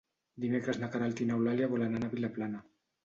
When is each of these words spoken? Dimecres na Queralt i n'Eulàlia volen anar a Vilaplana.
Dimecres 0.45 0.79
na 0.83 0.89
Queralt 0.95 1.21
i 1.25 1.27
n'Eulàlia 1.31 1.69
volen 1.75 1.95
anar 2.01 2.09
a 2.09 2.15
Vilaplana. 2.15 2.65